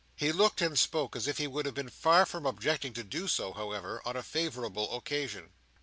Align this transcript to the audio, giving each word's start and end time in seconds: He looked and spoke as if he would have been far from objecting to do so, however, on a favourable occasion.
He 0.15 0.31
looked 0.31 0.61
and 0.63 0.79
spoke 0.79 1.15
as 1.15 1.27
if 1.27 1.37
he 1.37 1.45
would 1.45 1.67
have 1.67 1.75
been 1.75 1.87
far 1.91 2.25
from 2.25 2.43
objecting 2.47 2.91
to 2.93 3.03
do 3.03 3.27
so, 3.27 3.53
however, 3.53 4.01
on 4.03 4.17
a 4.17 4.23
favourable 4.23 4.95
occasion. 4.97 5.51